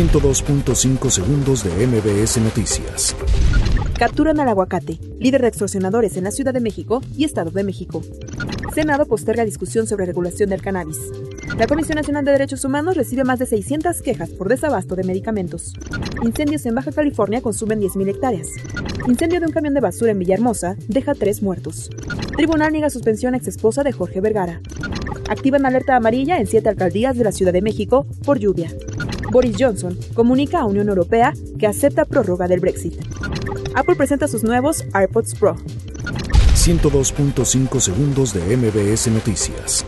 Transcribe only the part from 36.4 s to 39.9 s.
102.5 segundos de MBS Noticias.